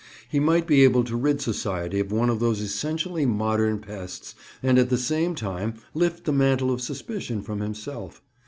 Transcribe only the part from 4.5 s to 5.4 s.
and at the same